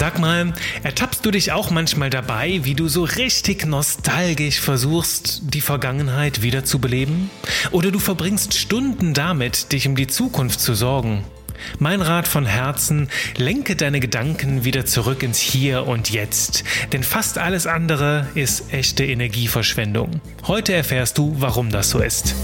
[0.00, 5.60] Sag mal, ertappst du dich auch manchmal dabei, wie du so richtig nostalgisch versuchst, die
[5.60, 7.28] Vergangenheit wiederzubeleben?
[7.70, 11.22] Oder du verbringst Stunden damit, dich um die Zukunft zu sorgen?
[11.78, 17.36] Mein Rat von Herzen, lenke deine Gedanken wieder zurück ins Hier und Jetzt, denn fast
[17.36, 20.22] alles andere ist echte Energieverschwendung.
[20.46, 22.34] Heute erfährst du, warum das so ist.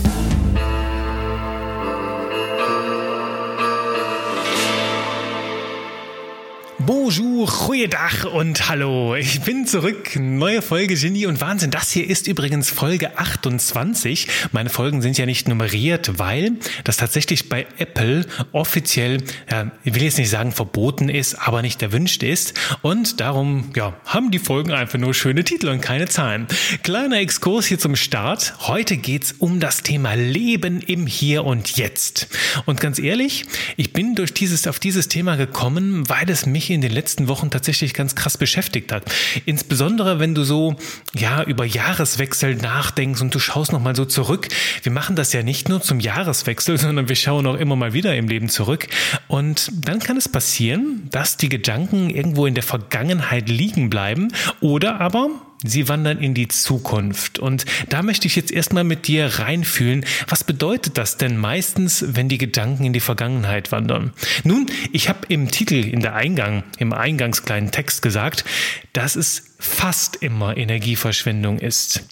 [6.87, 9.15] Bonjour, goeiedag und hallo.
[9.15, 10.17] Ich bin zurück.
[10.17, 11.71] Neue Folge Genie und Wahnsinn.
[11.71, 14.27] Das hier ist übrigens Folge 28.
[14.51, 20.03] Meine Folgen sind ja nicht nummeriert, weil das tatsächlich bei Apple offiziell, ja, ich will
[20.03, 22.55] jetzt nicht sagen verboten ist, aber nicht erwünscht ist.
[22.83, 26.49] Und darum, ja, haben die Folgen einfach nur schöne Titel und keine Zahlen.
[26.83, 28.55] Kleiner Exkurs hier zum Start.
[28.67, 32.29] Heute geht's um das Thema Leben im Hier und Jetzt.
[32.65, 33.45] Und ganz ehrlich,
[33.77, 37.36] ich bin durch dieses, auf dieses Thema gekommen, weil es mich in den letzten Wochen
[37.51, 39.05] tatsächlich ganz krass beschäftigt hat.
[39.45, 40.77] Insbesondere, wenn du so,
[41.15, 44.49] ja, über Jahreswechsel nachdenkst und du schaust nochmal so zurück.
[44.83, 48.17] Wir machen das ja nicht nur zum Jahreswechsel, sondern wir schauen auch immer mal wieder
[48.17, 48.89] im Leben zurück.
[49.29, 55.01] Und dann kann es passieren, dass die Gedanken irgendwo in der Vergangenheit liegen bleiben oder
[55.01, 55.31] aber
[55.69, 57.39] Sie wandern in die Zukunft.
[57.39, 60.05] Und da möchte ich jetzt erstmal mit dir reinfühlen.
[60.29, 64.13] Was bedeutet das denn meistens, wenn die Gedanken in die Vergangenheit wandern?
[64.45, 68.45] Nun, ich habe im Titel, in der Eingang, im eingangskleinen Text gesagt,
[68.93, 72.05] dass es fast immer Energieverschwendung ist.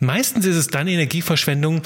[0.00, 1.82] Meistens ist es dann Energieverschwendung,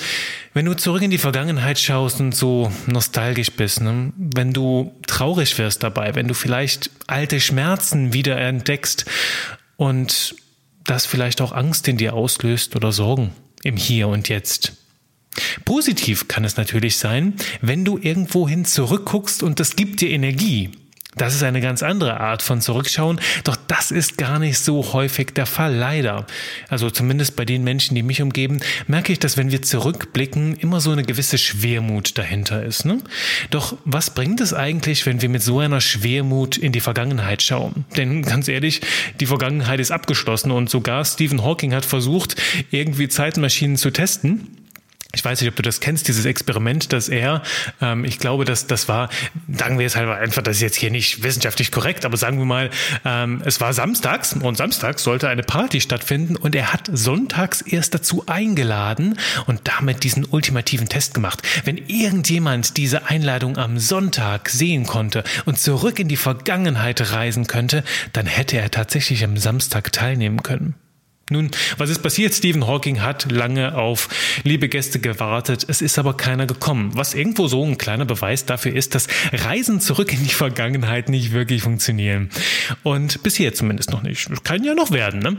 [0.55, 4.13] wenn du zurück in die Vergangenheit schaust und so nostalgisch bist, ne?
[4.17, 9.05] wenn du traurig wirst dabei, wenn du vielleicht alte Schmerzen wieder entdeckst
[9.77, 10.35] und
[10.91, 14.73] das vielleicht auch Angst in dir auslöst oder Sorgen im Hier und Jetzt.
[15.65, 20.71] Positiv kann es natürlich sein, wenn du irgendwohin zurückguckst und das gibt dir Energie.
[21.19, 25.35] Das ist eine ganz andere Art von Zurückschauen, doch das ist gar nicht so häufig
[25.35, 26.27] der Fall, leider.
[26.69, 30.81] Also zumindest bei den Menschen, die mich umgeben, merke ich, dass wenn wir zurückblicken, immer
[30.81, 32.85] so eine gewisse Schwermut dahinter ist.
[32.85, 32.99] Ne?
[33.51, 37.85] Doch was bringt es eigentlich, wenn wir mit so einer Schwermut in die Vergangenheit schauen?
[37.97, 38.81] Denn ganz ehrlich,
[39.19, 42.37] die Vergangenheit ist abgeschlossen und sogar Stephen Hawking hat versucht,
[42.71, 44.47] irgendwie Zeitmaschinen zu testen
[45.19, 47.43] ich weiß nicht, ob du das kennst, dieses Experiment, dass er,
[47.81, 49.09] ähm, ich glaube, dass das war,
[49.53, 52.45] sagen wir jetzt halt einfach, das ist jetzt hier nicht wissenschaftlich korrekt, aber sagen wir
[52.45, 52.71] mal,
[53.05, 57.95] ähm, es war samstags und samstags sollte eine Party stattfinden und er hat sonntags erst
[57.95, 61.43] dazu eingeladen und damit diesen ultimativen Test gemacht.
[61.65, 67.83] Wenn irgendjemand diese Einladung am Sonntag sehen konnte und zurück in die Vergangenheit reisen könnte,
[68.13, 70.77] dann hätte er tatsächlich am Samstag teilnehmen können.
[71.31, 72.35] Nun, was ist passiert?
[72.35, 74.09] Stephen Hawking hat lange auf
[74.45, 75.65] liebe Gäste gewartet.
[75.69, 76.91] Es ist aber keiner gekommen.
[76.95, 81.33] Was irgendwo so ein kleiner Beweis dafür ist, dass Reisen zurück in die Vergangenheit nicht
[81.33, 82.31] wirklich funktionieren.
[82.83, 84.29] Und bisher zumindest noch nicht.
[84.45, 85.37] Kann ja noch werden, ne?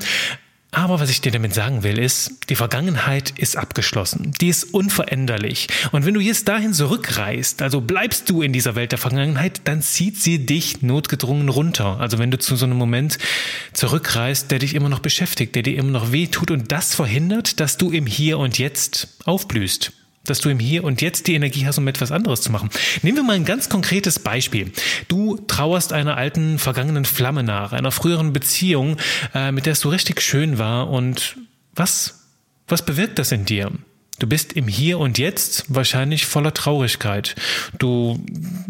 [0.72, 4.34] Aber was ich dir damit sagen will, ist, die Vergangenheit ist abgeschlossen.
[4.40, 5.68] Die ist unveränderlich.
[5.92, 9.82] Und wenn du jetzt dahin zurückreist, also bleibst du in dieser Welt der Vergangenheit, dann
[9.82, 12.00] zieht sie dich notgedrungen runter.
[12.00, 13.18] Also wenn du zu so einem Moment
[13.74, 17.78] zurückreist, der dich immer noch beschäftigt, der dir immer noch wehtut und das verhindert, dass
[17.78, 19.92] du im Hier und Jetzt aufblühst
[20.30, 22.70] dass du im Hier und Jetzt die Energie hast, um etwas anderes zu machen.
[23.02, 24.72] Nehmen wir mal ein ganz konkretes Beispiel.
[25.08, 28.98] Du trauerst einer alten vergangenen Flamme nach, einer früheren Beziehung,
[29.34, 31.38] äh, mit der es so richtig schön war und
[31.74, 32.26] was,
[32.68, 33.72] was bewirkt das in dir?
[34.20, 37.36] Du bist im Hier und Jetzt wahrscheinlich voller Traurigkeit.
[37.78, 38.20] Du,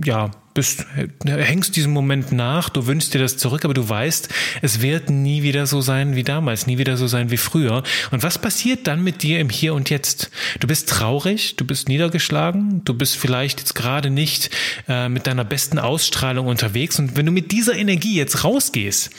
[0.03, 0.85] ja, bist,
[1.25, 4.29] hängst diesem Moment nach, du wünschst dir das zurück, aber du weißt,
[4.61, 7.83] es wird nie wieder so sein wie damals, nie wieder so sein wie früher.
[8.11, 10.31] Und was passiert dann mit dir im Hier und Jetzt?
[10.59, 14.49] Du bist traurig, du bist niedergeschlagen, du bist vielleicht jetzt gerade nicht
[14.87, 16.99] äh, mit deiner besten Ausstrahlung unterwegs.
[16.99, 19.11] Und wenn du mit dieser Energie jetzt rausgehst,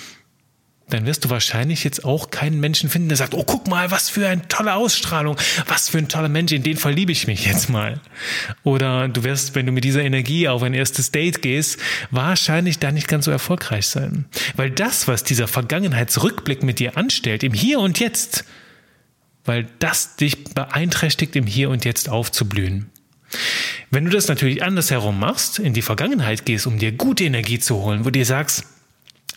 [0.90, 4.10] dann wirst du wahrscheinlich jetzt auch keinen Menschen finden, der sagt, oh, guck mal, was
[4.10, 5.36] für eine tolle Ausstrahlung,
[5.66, 8.00] was für ein toller Mensch, in den verliebe ich mich jetzt mal.
[8.62, 11.78] Oder du wirst, wenn du mit dieser Energie auf ein erstes Date gehst,
[12.10, 14.26] wahrscheinlich da nicht ganz so erfolgreich sein.
[14.56, 18.44] Weil das, was dieser Vergangenheitsrückblick mit dir anstellt, im Hier und Jetzt,
[19.44, 22.90] weil das dich beeinträchtigt, im Hier und Jetzt aufzublühen.
[23.90, 27.76] Wenn du das natürlich andersherum machst, in die Vergangenheit gehst, um dir gute Energie zu
[27.76, 28.64] holen, wo du dir sagst,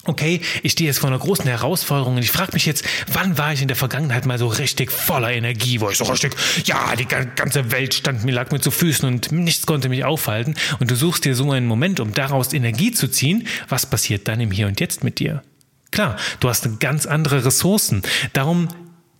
[0.05, 3.53] okay, ich stehe jetzt vor einer großen Herausforderung und ich frage mich jetzt, wann war
[3.53, 6.35] ich in der Vergangenheit mal so richtig voller Energie, wo ich so richtig,
[6.65, 10.55] ja, die ganze Welt stand mir, lag mir zu Füßen und nichts konnte mich aufhalten
[10.79, 14.41] und du suchst dir so einen Moment, um daraus Energie zu ziehen, was passiert dann
[14.41, 15.41] im Hier und Jetzt mit dir?
[15.91, 18.01] Klar, du hast ganz andere Ressourcen.
[18.33, 18.69] Darum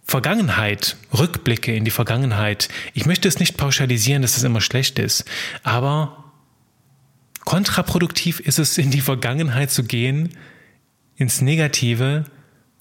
[0.04, 2.68] Vergangenheit, Rückblicke in die Vergangenheit.
[2.94, 5.24] Ich möchte es nicht pauschalisieren, dass es immer schlecht ist,
[5.64, 6.34] aber
[7.46, 10.36] kontraproduktiv ist es, in die Vergangenheit zu gehen,
[11.16, 12.26] ins Negative,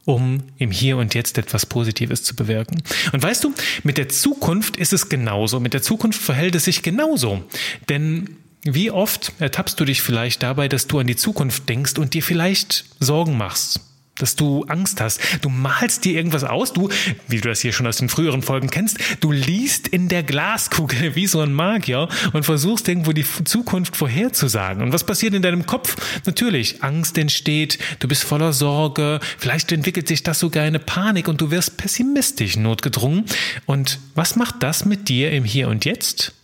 [0.04, 2.82] um im Hier und Jetzt etwas Positives zu bewirken.
[3.12, 5.60] Und weißt du, mit der Zukunft ist es genauso.
[5.60, 7.44] Mit der Zukunft verhält es sich genauso.
[7.88, 12.14] Denn wie oft ertappst du dich vielleicht dabei, dass du an die Zukunft denkst und
[12.14, 13.80] dir vielleicht Sorgen machst?
[14.16, 15.20] Dass du Angst hast.
[15.40, 16.88] Du malst dir irgendwas aus, du,
[17.28, 21.14] wie du das hier schon aus den früheren Folgen kennst, du liest in der Glaskugel
[21.14, 24.82] wie so ein Magier und versuchst irgendwo die Zukunft vorherzusagen.
[24.82, 25.96] Und was passiert in deinem Kopf?
[26.26, 31.40] Natürlich, Angst entsteht, du bist voller Sorge, vielleicht entwickelt sich das sogar eine Panik und
[31.40, 33.24] du wirst pessimistisch notgedrungen.
[33.66, 36.34] Und was macht das mit dir im Hier und Jetzt?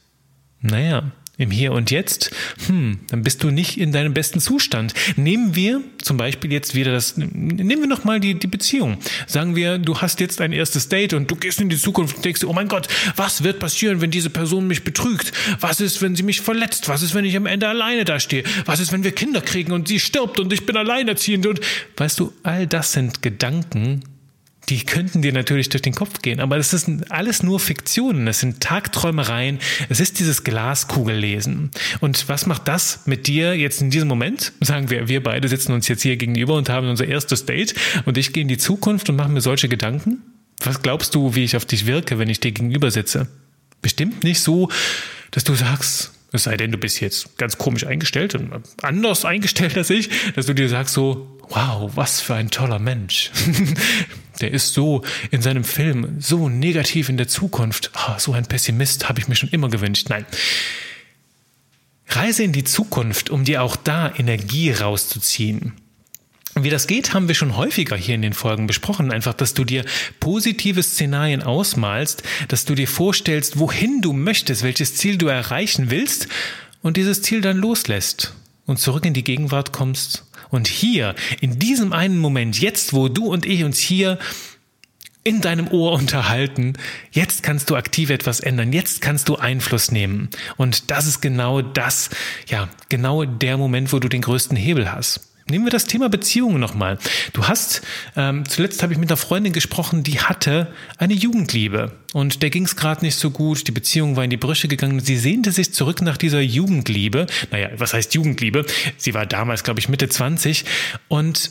[0.61, 2.33] Naja, im Hier und Jetzt,
[2.67, 4.93] hm, dann bist du nicht in deinem besten Zustand.
[5.17, 8.99] Nehmen wir zum Beispiel jetzt wieder das, nehmen wir nochmal die, die Beziehung.
[9.27, 12.25] Sagen wir, du hast jetzt ein erstes Date und du gehst in die Zukunft und
[12.25, 15.33] denkst, oh mein Gott, was wird passieren, wenn diese Person mich betrügt?
[15.61, 16.89] Was ist, wenn sie mich verletzt?
[16.89, 18.43] Was ist, wenn ich am Ende alleine dastehe?
[18.65, 21.47] Was ist, wenn wir Kinder kriegen und sie stirbt und ich bin alleinerziehend?
[21.47, 21.61] Und
[21.97, 24.03] weißt du, all das sind Gedanken,
[24.69, 28.41] die könnten dir natürlich durch den Kopf gehen, aber das sind alles nur Fiktionen, es
[28.41, 31.71] sind Tagträumereien, es ist dieses Glaskugellesen.
[32.01, 34.53] Und was macht das mit dir jetzt in diesem Moment?
[34.61, 37.75] Sagen wir, wir beide sitzen uns jetzt hier gegenüber und haben unser erstes Date
[38.05, 40.23] und ich gehe in die Zukunft und mache mir solche Gedanken?
[40.63, 43.29] Was glaubst du, wie ich auf dich wirke, wenn ich dir gegenüber sitze?
[43.81, 44.69] Bestimmt nicht so,
[45.31, 48.51] dass du sagst, es sei denn, du bist jetzt ganz komisch eingestellt und
[48.83, 53.31] anders eingestellt als ich, dass du dir sagst so, wow, was für ein toller Mensch.
[54.41, 57.91] Der ist so in seinem Film so negativ in der Zukunft.
[57.97, 60.11] Oh, so ein Pessimist habe ich mir schon immer gewünscht.
[60.11, 60.27] Nein.
[62.07, 65.73] Reise in die Zukunft, um dir auch da Energie rauszuziehen.
[66.65, 69.13] Wie das geht, haben wir schon häufiger hier in den Folgen besprochen.
[69.13, 69.85] Einfach, dass du dir
[70.21, 76.29] positive Szenarien ausmalst, dass du dir vorstellst, wohin du möchtest, welches Ziel du erreichen willst
[76.83, 78.35] und dieses Ziel dann loslässt
[78.67, 80.25] und zurück in die Gegenwart kommst.
[80.51, 84.19] Und hier, in diesem einen Moment, jetzt, wo du und ich uns hier
[85.25, 86.73] in deinem Ohr unterhalten.
[87.11, 88.73] Jetzt kannst du aktiv etwas ändern.
[88.73, 90.31] Jetzt kannst du Einfluss nehmen.
[90.57, 92.09] Und das ist genau das,
[92.47, 95.28] ja, genau der Moment, wo du den größten Hebel hast.
[95.51, 96.99] Nehmen wir das Thema Beziehungen nochmal.
[97.33, 97.83] Du hast,
[98.17, 102.65] ähm, zuletzt habe ich mit einer Freundin gesprochen, die hatte eine Jugendliebe und der ging
[102.65, 105.73] es gerade nicht so gut, die Beziehung war in die Brüche gegangen, sie sehnte sich
[105.73, 107.27] zurück nach dieser Jugendliebe.
[107.51, 108.67] Naja, was heißt Jugendliebe?
[108.97, 110.65] Sie war damals, glaube ich, Mitte 20
[111.09, 111.51] und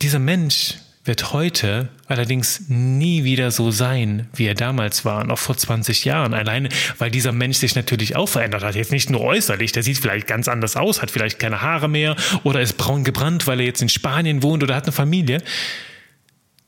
[0.00, 5.56] dieser Mensch, wird heute allerdings nie wieder so sein, wie er damals war, noch vor
[5.56, 6.32] 20 Jahren.
[6.32, 6.68] Alleine,
[6.98, 8.76] weil dieser Mensch sich natürlich auch verändert hat.
[8.76, 12.14] Jetzt nicht nur äußerlich, der sieht vielleicht ganz anders aus, hat vielleicht keine Haare mehr
[12.44, 15.42] oder ist braun gebrannt, weil er jetzt in Spanien wohnt oder hat eine Familie.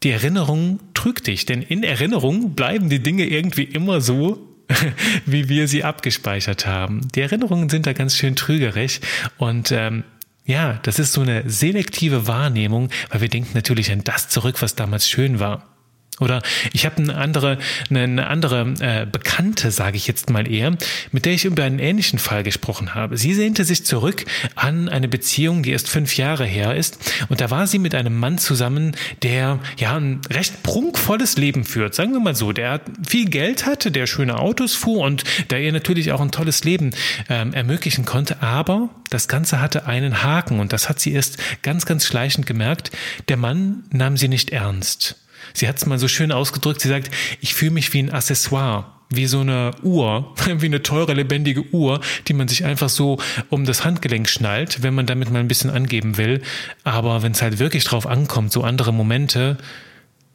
[0.03, 4.55] Die Erinnerung trügt dich, denn in Erinnerung bleiben die Dinge irgendwie immer so,
[5.27, 7.03] wie wir sie abgespeichert haben.
[7.15, 9.01] Die Erinnerungen sind da ganz schön trügerisch
[9.39, 10.05] und ähm,
[10.45, 14.75] ja, das ist so eine selektive Wahrnehmung, weil wir denken natürlich an das zurück, was
[14.75, 15.74] damals schön war.
[16.21, 17.59] Oder ich habe eine andere,
[17.91, 20.77] eine andere äh, Bekannte, sage ich jetzt mal eher,
[21.11, 23.17] mit der ich über einen ähnlichen Fall gesprochen habe.
[23.17, 24.25] Sie sehnte sich zurück
[24.55, 26.99] an eine Beziehung, die erst fünf Jahre her ist.
[27.29, 31.97] Und da war sie mit einem Mann zusammen, der ja ein recht prunkvolles Leben führt,
[31.97, 32.53] sagen wir mal so.
[32.53, 36.63] Der viel Geld hatte, der schöne Autos fuhr und der ihr natürlich auch ein tolles
[36.63, 36.93] Leben
[37.29, 38.41] ähm, ermöglichen konnte.
[38.41, 42.93] Aber das Ganze hatte einen Haken und das hat sie erst ganz, ganz schleichend gemerkt.
[43.29, 45.17] Der Mann nahm sie nicht ernst.
[45.53, 47.11] Sie hat es mal so schön ausgedrückt, sie sagt,
[47.41, 52.01] ich fühle mich wie ein Accessoire, wie so eine Uhr, wie eine teure, lebendige Uhr,
[52.29, 53.19] die man sich einfach so
[53.51, 56.43] um das Handgelenk schnallt, wenn man damit mal ein bisschen angeben will.
[56.83, 59.59] Aber wenn es halt wirklich drauf ankommt, so andere Momente,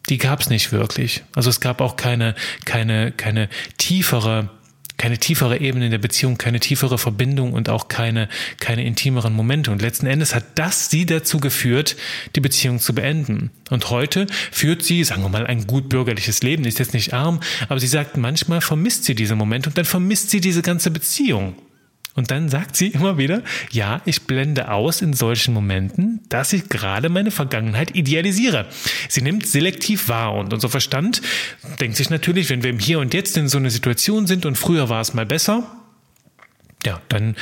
[0.10, 1.24] die gab es nicht wirklich.
[1.36, 2.36] Also es gab auch keine,
[2.66, 4.50] keine, keine tiefere
[5.00, 8.28] keine tiefere Ebene in der Beziehung, keine tiefere Verbindung und auch keine,
[8.60, 9.72] keine intimeren Momente.
[9.72, 11.96] Und letzten Endes hat das sie dazu geführt,
[12.36, 13.50] die Beziehung zu beenden.
[13.70, 17.40] Und heute führt sie, sagen wir mal, ein gut bürgerliches Leben, ist jetzt nicht arm,
[17.70, 21.56] aber sie sagt, manchmal vermisst sie diese Momente und dann vermisst sie diese ganze Beziehung.
[22.20, 26.68] Und dann sagt sie immer wieder, ja, ich blende aus in solchen Momenten, dass ich
[26.68, 28.66] gerade meine Vergangenheit idealisiere.
[29.08, 31.22] Sie nimmt selektiv wahr und unser Verstand
[31.80, 34.58] denkt sich natürlich, wenn wir im Hier und Jetzt in so einer Situation sind und
[34.58, 35.64] früher war es mal besser,
[36.86, 37.38] ja, dann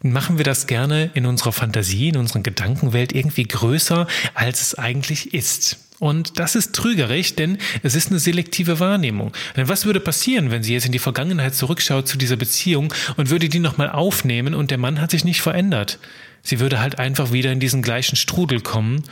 [0.00, 5.34] machen wir das gerne in unserer Fantasie, in unserer Gedankenwelt irgendwie größer, als es eigentlich
[5.34, 5.83] ist.
[6.00, 9.32] Und das ist trügerisch, denn es ist eine selektive Wahrnehmung.
[9.56, 13.30] Denn was würde passieren, wenn sie jetzt in die Vergangenheit zurückschaut zu dieser Beziehung und
[13.30, 15.98] würde die nochmal aufnehmen und der Mann hat sich nicht verändert?
[16.42, 19.04] Sie würde halt einfach wieder in diesen gleichen Strudel kommen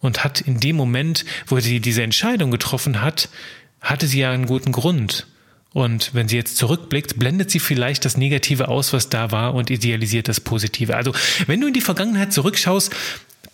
[0.00, 3.28] und hat in dem Moment, wo sie diese Entscheidung getroffen hat,
[3.80, 5.26] hatte sie ja einen guten Grund.
[5.74, 9.70] Und wenn sie jetzt zurückblickt, blendet sie vielleicht das Negative aus, was da war und
[9.70, 10.94] idealisiert das Positive.
[10.94, 11.12] Also
[11.48, 12.94] wenn du in die Vergangenheit zurückschaust,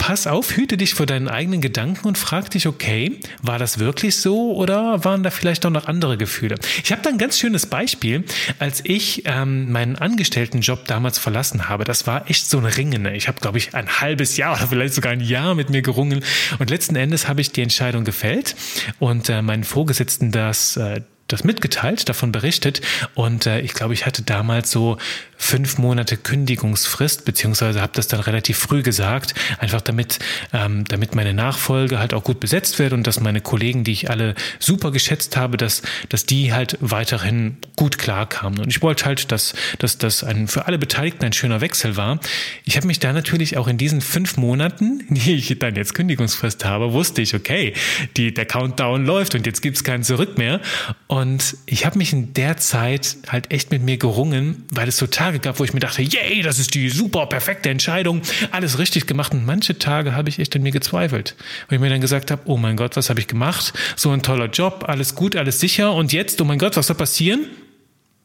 [0.01, 4.17] pass auf, hüte dich vor deinen eigenen Gedanken und frag dich, okay, war das wirklich
[4.17, 6.57] so oder waren da vielleicht auch noch andere Gefühle?
[6.83, 8.25] Ich habe da ein ganz schönes Beispiel,
[8.59, 11.85] als ich ähm, meinen Angestelltenjob damals verlassen habe.
[11.85, 13.05] Das war echt so ein Ringen.
[13.07, 16.25] Ich habe, glaube ich, ein halbes Jahr oder vielleicht sogar ein Jahr mit mir gerungen
[16.59, 18.57] und letzten Endes habe ich die Entscheidung gefällt
[18.99, 21.03] und äh, meinen Vorgesetzten das äh,
[21.33, 22.81] das mitgeteilt, davon berichtet
[23.15, 24.99] und äh, ich glaube, ich hatte damals so
[25.41, 30.19] fünf Monate Kündigungsfrist, beziehungsweise habe das dann relativ früh gesagt, einfach damit,
[30.53, 34.11] ähm, damit meine Nachfolge halt auch gut besetzt wird und dass meine Kollegen, die ich
[34.11, 38.61] alle super geschätzt habe, dass, dass die halt weiterhin gut klarkamen.
[38.61, 42.21] Und ich wollte halt, dass, dass das ein, für alle Beteiligten ein schöner Wechsel war.
[42.65, 46.67] Ich habe mich da natürlich auch in diesen fünf Monaten, die ich dann jetzt Kündigungsfrist
[46.67, 47.73] habe, wusste ich, okay,
[48.17, 50.61] die, der Countdown läuft und jetzt gibt's kein Zurück mehr.
[51.07, 51.20] Und
[51.67, 55.39] ich habe mich in der Zeit halt echt mit mir gerungen, weil es total Tage
[55.39, 58.23] gab, wo ich mir dachte, yay, das ist die super perfekte Entscheidung,
[58.53, 59.33] alles richtig gemacht.
[59.33, 61.37] Und manche Tage habe ich echt an mir gezweifelt,
[61.69, 63.75] weil ich mir dann gesagt habe, oh mein Gott, was habe ich gemacht?
[63.97, 65.93] So ein toller Job, alles gut, alles sicher.
[65.95, 67.47] Und jetzt, oh mein Gott, was soll passieren?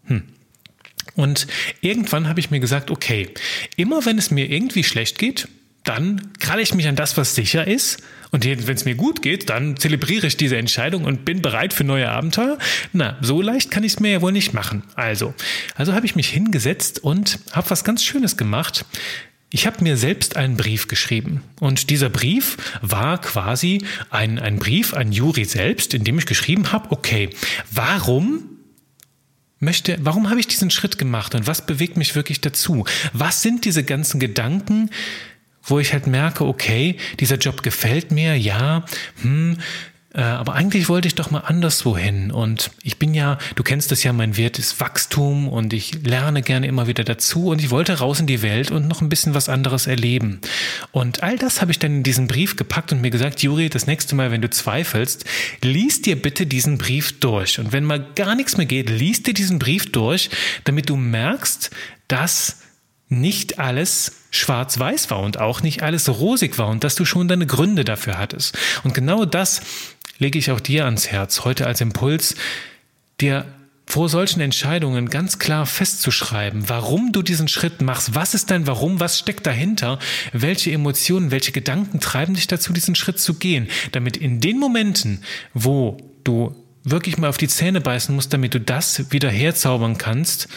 [0.06, 0.24] Hm.
[1.16, 1.48] Und
[1.82, 3.30] irgendwann habe ich mir gesagt, okay,
[3.75, 5.48] immer wenn es mir irgendwie schlecht geht,
[5.86, 8.04] dann kralle ich mich an das, was sicher ist.
[8.32, 11.86] Und wenn es mir gut geht, dann zelebriere ich diese Entscheidung und bin bereit für
[11.86, 12.58] neue Abenteuer.
[12.92, 14.84] Na, so leicht kann ich es mir ja wohl nicht machen.
[14.96, 15.34] Also,
[15.75, 18.84] also habe ich mich hingesetzt und habe was ganz Schönes gemacht.
[19.51, 21.44] Ich habe mir selbst einen Brief geschrieben.
[21.62, 26.74] Und dieser Brief war quasi ein, ein Brief an Juri selbst, in dem ich geschrieben
[26.74, 27.30] habe, okay,
[27.72, 28.50] warum
[29.60, 32.86] möchte, warum habe ich diesen Schritt gemacht und was bewegt mich wirklich dazu?
[33.13, 34.89] Was sind diese ganzen Gedanken,
[35.66, 38.86] wo ich halt merke, okay, dieser Job gefällt mir, ja,
[39.22, 39.58] hm,
[40.16, 42.32] äh, aber eigentlich wollte ich doch mal anderswo hin.
[42.32, 46.42] Und ich bin ja, du kennst es ja, mein Wert ist Wachstum und ich lerne
[46.42, 49.34] gerne immer wieder dazu und ich wollte raus in die Welt und noch ein bisschen
[49.34, 50.40] was anderes erleben.
[50.94, 53.88] Und all das habe ich dann in diesen Brief gepackt und mir gesagt, Juri, das
[53.88, 55.26] nächste Mal, wenn du zweifelst,
[55.62, 57.60] lies dir bitte diesen Brief durch.
[57.60, 60.30] Und wenn mal gar nichts mehr geht, lies dir diesen Brief durch,
[60.64, 61.72] damit du merkst,
[62.08, 62.62] dass
[63.10, 67.48] nicht alles schwarz-weiß war und auch nicht alles rosig war und dass du schon deine
[67.48, 68.58] Gründe dafür hattest.
[68.84, 69.62] Und genau das
[70.18, 72.36] lege ich auch dir ans Herz, heute als Impuls,
[73.22, 73.46] dir
[73.88, 79.00] vor solchen Entscheidungen ganz klar festzuschreiben, warum du diesen Schritt machst, was ist dein Warum,
[79.00, 80.00] was steckt dahinter,
[80.34, 85.22] welche Emotionen, welche Gedanken treiben dich dazu, diesen Schritt zu gehen, damit in den Momenten,
[85.54, 90.48] wo du wirklich mal auf die Zähne beißen musst, damit du das wieder herzaubern kannst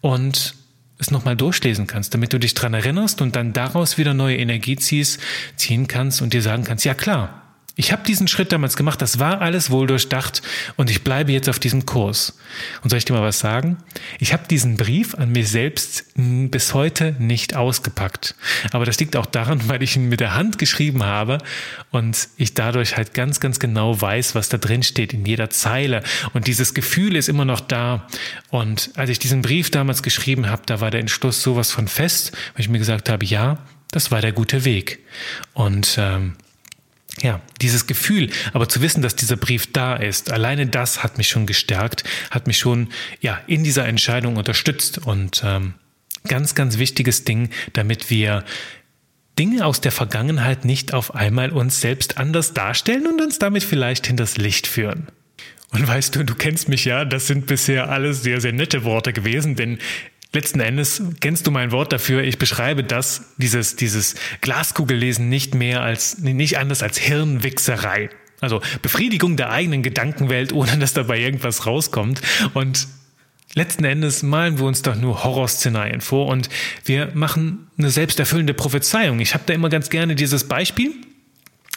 [0.00, 0.54] und
[0.98, 4.76] es nochmal durchlesen kannst, damit du dich dran erinnerst und dann daraus wieder neue Energie
[4.76, 5.20] ziehst,
[5.56, 7.47] ziehen kannst und dir sagen kannst, ja klar,
[7.78, 10.42] ich habe diesen Schritt damals gemacht, das war alles wohl durchdacht
[10.74, 12.36] und ich bleibe jetzt auf diesem Kurs.
[12.82, 13.76] Und soll ich dir mal was sagen?
[14.18, 18.34] Ich habe diesen Brief an mir selbst bis heute nicht ausgepackt.
[18.72, 21.38] Aber das liegt auch daran, weil ich ihn mit der Hand geschrieben habe
[21.92, 26.02] und ich dadurch halt ganz, ganz genau weiß, was da drin steht in jeder Zeile.
[26.32, 28.08] Und dieses Gefühl ist immer noch da.
[28.50, 32.32] Und als ich diesen Brief damals geschrieben habe, da war der Entschluss sowas von fest,
[32.54, 33.58] weil ich mir gesagt habe, ja,
[33.92, 34.98] das war der gute Weg.
[35.54, 36.34] Und ähm,
[37.22, 41.28] ja, dieses Gefühl, aber zu wissen, dass dieser Brief da ist, alleine das hat mich
[41.28, 42.88] schon gestärkt, hat mich schon
[43.20, 45.74] ja in dieser Entscheidung unterstützt und ähm,
[46.26, 48.44] ganz, ganz wichtiges Ding, damit wir
[49.38, 54.06] Dinge aus der Vergangenheit nicht auf einmal uns selbst anders darstellen und uns damit vielleicht
[54.06, 55.08] hinters Licht führen.
[55.70, 59.12] Und weißt du, du kennst mich ja, das sind bisher alles sehr, sehr nette Worte
[59.12, 59.78] gewesen, denn
[60.32, 62.22] Letzten Endes kennst du mein Wort dafür.
[62.22, 68.10] Ich beschreibe das, dieses, dieses Glaskugellesen nicht mehr als, nicht anders als Hirnwichserei.
[68.40, 72.20] Also Befriedigung der eigenen Gedankenwelt, ohne dass dabei irgendwas rauskommt.
[72.52, 72.88] Und
[73.54, 76.50] letzten Endes malen wir uns doch nur Horrorszenarien vor und
[76.84, 79.20] wir machen eine selbsterfüllende Prophezeiung.
[79.20, 80.92] Ich habe da immer ganz gerne dieses Beispiel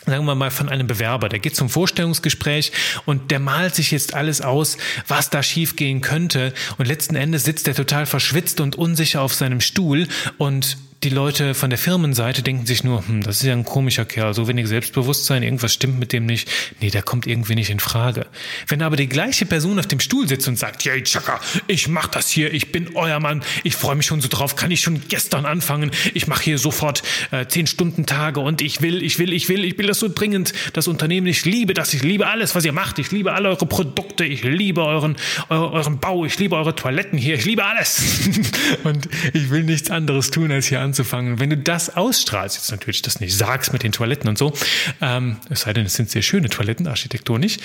[0.06, 2.72] sagen wir mal von einem Bewerber, der geht zum Vorstellungsgespräch
[3.06, 4.78] und der malt sich jetzt alles aus,
[5.08, 6.54] was da schiefgehen könnte.
[6.78, 11.56] Und letzten Endes sitzt er total verschwitzt und unsicher auf seinem Stuhl und die Leute
[11.56, 14.68] von der Firmenseite denken sich nur, hm, das ist ja ein komischer Kerl, so wenig
[14.68, 16.48] Selbstbewusstsein, irgendwas stimmt mit dem nicht.
[16.80, 18.28] Nee, der kommt irgendwie nicht in Frage.
[18.68, 22.08] Wenn aber die gleiche Person auf dem Stuhl sitzt und sagt, hey Chaka, ich mach
[22.08, 25.02] das hier, ich bin euer Mann, ich freue mich schon so drauf, kann ich schon
[25.08, 29.34] gestern anfangen, ich mache hier sofort äh, zehn Stunden Tage und ich will, ich will,
[29.34, 32.54] ich will, ich will das so dringend, das Unternehmen, ich liebe das, ich liebe alles,
[32.54, 35.16] was ihr macht, ich liebe alle eure Produkte, ich liebe euren,
[35.50, 38.04] euren, euren Bau, ich liebe eure Toiletten hier, ich liebe alles.
[38.84, 41.40] und ich will nichts anderes tun, als hier an anzufangen.
[41.40, 44.54] Wenn du das ausstrahlst, jetzt natürlich das nicht sagst mit den Toiletten und so,
[45.02, 47.60] ähm, es sei denn, es sind sehr schöne Toiletten, architektonisch,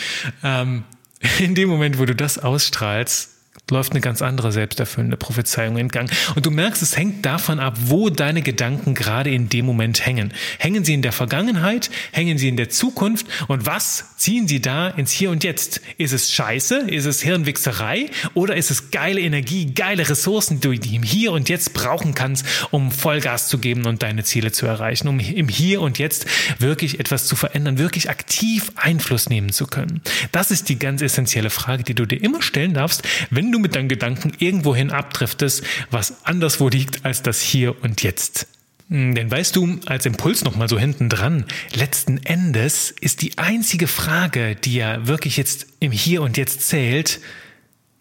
[0.45, 0.85] ähm,
[1.41, 3.31] in dem Moment, wo du das ausstrahlst,
[3.71, 6.09] läuft eine ganz andere selbsterfüllende Prophezeiung in Gang.
[6.37, 10.33] Und du merkst, es hängt davon ab, wo deine Gedanken gerade in dem Moment hängen.
[10.59, 11.91] Hängen sie in der Vergangenheit?
[12.13, 13.27] Hängen sie in der Zukunft?
[13.49, 15.81] Und was ziehen sie da ins Hier und Jetzt?
[15.99, 16.79] Ist es Scheiße?
[16.89, 18.09] Ist es Hirnwichserei?
[18.35, 22.47] Oder ist es geile Energie, geile Ressourcen, die du im Hier und Jetzt brauchen kannst,
[22.71, 26.27] um Vollgas zu geben und deine Ziele zu erreichen, um im Hier und Jetzt
[26.61, 30.03] wirklich etwas zu verändern, wirklich aktiv Einfluss nehmen zu können?
[30.31, 33.61] Das ist die ganz essentielle Frage, die du dir immer stellen darfst, wenn du du
[33.61, 38.47] mit deinen Gedanken irgendwohin abdriftest, was anderswo liegt als das Hier und Jetzt.
[38.89, 41.45] Hm, denn weißt du, als Impuls nochmal so hinten dran,
[41.75, 47.21] letzten Endes ist die einzige Frage, die ja wirklich jetzt im Hier und Jetzt zählt,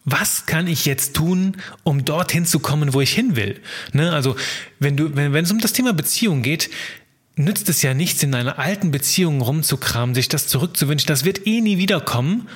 [0.03, 3.59] was kann ich jetzt tun, um dorthin zu kommen, wo ich hin will?
[3.91, 4.12] Ne?
[4.12, 4.35] Also,
[4.77, 6.69] wenn du, wenn, wenn es um das Thema Beziehung geht,
[7.35, 11.62] nützt es ja nichts, in einer alten Beziehung rumzukramen, sich das zurückzuwünschen, das wird eh
[11.62, 12.47] nie wiederkommen.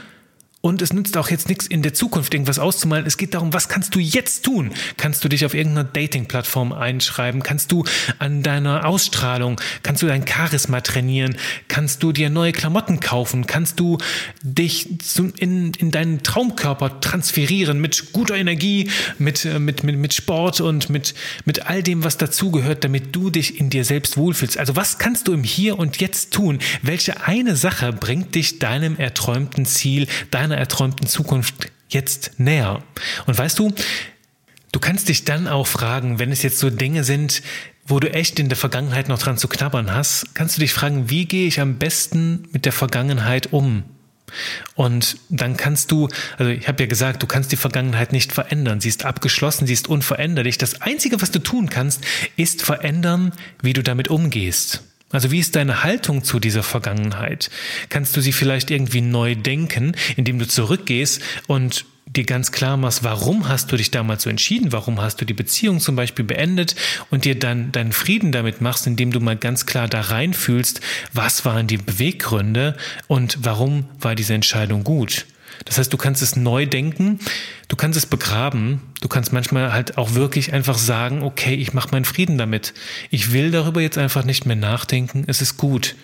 [0.62, 3.06] Und es nützt auch jetzt nichts in der Zukunft irgendwas auszumalen.
[3.06, 4.72] Es geht darum, was kannst du jetzt tun?
[4.98, 7.42] Kannst du dich auf irgendeiner Dating-Plattform einschreiben?
[7.42, 7.86] Kannst du
[8.18, 11.38] an deiner Ausstrahlung, kannst du dein Charisma trainieren?
[11.70, 13.48] Kannst du dir neue Klamotten kaufen?
[13.48, 14.00] Kannst du
[14.42, 14.90] dich
[15.38, 20.90] in, in deinen Traumkörper transferieren mit guter Energie, mit, äh, mit, mit, mit Sport und
[20.90, 24.58] mit, mit all dem, was dazugehört, damit du dich in dir selbst wohlfühlst?
[24.58, 26.60] Also was kannst du im Hier und Jetzt tun?
[26.82, 32.84] Welche eine Sache bringt dich deinem erträumten Ziel, deinem deiner erträumten Zukunft jetzt näher.
[33.26, 33.74] Und weißt du,
[34.72, 37.42] du kannst dich dann auch fragen, wenn es jetzt so Dinge sind,
[37.86, 41.10] wo du echt in der Vergangenheit noch dran zu knabbern hast, kannst du dich fragen,
[41.10, 43.84] wie gehe ich am besten mit der Vergangenheit um?
[44.76, 48.80] Und dann kannst du, also ich habe ja gesagt, du kannst die Vergangenheit nicht verändern.
[48.80, 50.60] Sie ist abgeschlossen, sie ist unveränderlich.
[50.60, 53.32] Das Einzige, was du tun kannst, ist verändern,
[53.64, 54.84] wie du damit umgehst.
[55.12, 57.50] Also wie ist deine Haltung zu dieser Vergangenheit?
[57.90, 61.86] Kannst du sie vielleicht irgendwie neu denken, indem du zurückgehst und
[62.16, 65.34] dir ganz klar machst, warum hast du dich damals so entschieden, warum hast du die
[65.34, 66.76] Beziehung zum Beispiel beendet
[67.12, 70.82] und dir dann deinen Frieden damit machst, indem du mal ganz klar da reinfühlst,
[71.14, 72.76] was waren die Beweggründe
[73.08, 75.26] und warum war diese Entscheidung gut.
[75.66, 77.20] Das heißt, du kannst es neu denken,
[77.68, 81.90] du kannst es begraben, du kannst manchmal halt auch wirklich einfach sagen, okay, ich mache
[81.92, 82.74] meinen Frieden damit.
[83.10, 85.96] Ich will darüber jetzt einfach nicht mehr nachdenken, es ist gut.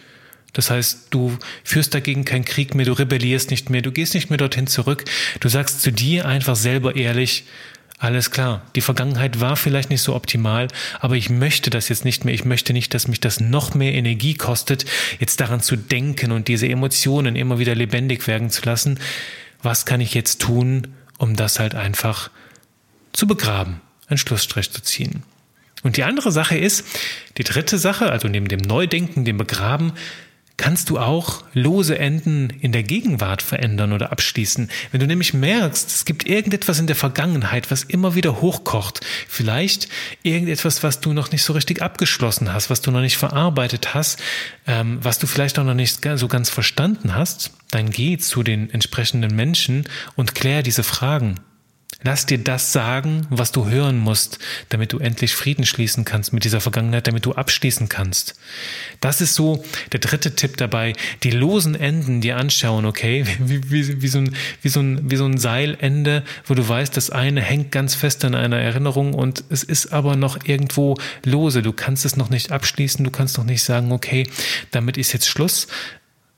[0.53, 4.29] Das heißt, du führst dagegen keinen Krieg mehr, du rebellierst nicht mehr, du gehst nicht
[4.29, 5.03] mehr dorthin zurück.
[5.41, 7.43] Du sagst zu dir einfach selber ehrlich,
[7.97, 10.67] alles klar, die Vergangenheit war vielleicht nicht so optimal,
[10.99, 12.33] aber ich möchte das jetzt nicht mehr.
[12.33, 14.85] Ich möchte nicht, dass mich das noch mehr Energie kostet,
[15.19, 18.99] jetzt daran zu denken und diese Emotionen immer wieder lebendig werden zu lassen
[19.65, 22.29] was kann ich jetzt tun, um das halt einfach
[23.13, 25.23] zu begraben, einen Schlussstrich zu ziehen.
[25.83, 26.85] Und die andere Sache ist,
[27.37, 29.93] die dritte Sache, also neben dem Neudenken, dem Begraben,
[30.57, 34.69] kannst du auch lose Enden in der Gegenwart verändern oder abschließen.
[34.91, 39.89] Wenn du nämlich merkst, es gibt irgendetwas in der Vergangenheit, was immer wieder hochkocht, vielleicht
[40.23, 44.21] irgendetwas, was du noch nicht so richtig abgeschlossen hast, was du noch nicht verarbeitet hast,
[44.65, 48.69] ähm, was du vielleicht auch noch nicht so ganz verstanden hast, dann geh zu den
[48.69, 51.35] entsprechenden Menschen und klär diese Fragen.
[52.05, 54.37] Lass dir das sagen, was du hören musst,
[54.69, 58.35] damit du endlich Frieden schließen kannst mit dieser Vergangenheit, damit du abschließen kannst.
[59.01, 63.25] Das ist so der dritte Tipp dabei, die losen Enden dir anschauen, okay?
[63.39, 66.95] Wie, wie, wie, so ein, wie, so ein, wie so ein Seilende, wo du weißt,
[66.95, 71.63] das eine hängt ganz fest an einer Erinnerung und es ist aber noch irgendwo lose.
[71.63, 74.29] Du kannst es noch nicht abschließen, du kannst noch nicht sagen, okay,
[74.69, 75.67] damit ist jetzt Schluss.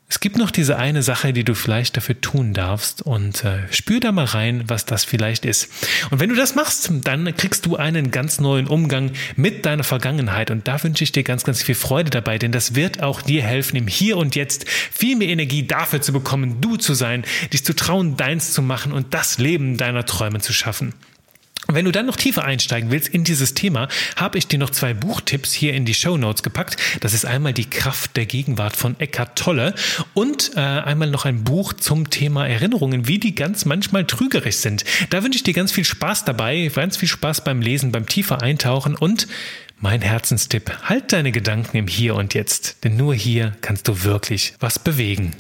[0.10, 4.00] Es gibt noch diese eine Sache, die du vielleicht dafür tun darfst und äh, spür
[4.00, 5.70] da mal rein, was das vielleicht ist.
[6.12, 10.50] Und wenn du das machst, dann kriegst du einen ganz neuen Umgang mit deiner Vergangenheit
[10.50, 13.44] und da wünsche ich dir ganz, ganz viel Freude dabei, denn das wird auch dir
[13.44, 17.66] helfen, im Hier und Jetzt viel mehr Energie dafür zu bekommen, du zu sein, dich
[17.66, 20.94] zu trauen, deins zu machen und das Leben deiner Träume zu schaffen.
[21.70, 24.94] Wenn du dann noch tiefer einsteigen willst in dieses Thema, habe ich dir noch zwei
[24.94, 26.78] Buchtipps hier in die Show Notes gepackt.
[27.02, 29.76] Das ist einmal die Kraft der Gegenwart von Eckhart Tolle
[30.14, 34.86] und äh, einmal noch ein Buch zum Thema Erinnerungen, wie die ganz manchmal trügerisch sind.
[35.10, 38.42] Da wünsche ich dir ganz viel Spaß dabei, ganz viel Spaß beim Lesen, beim tiefer
[38.42, 39.28] Eintauchen und
[39.80, 44.54] mein Herzenstipp, halt deine Gedanken im Hier und Jetzt, denn nur hier kannst du wirklich
[44.60, 45.36] was bewegen.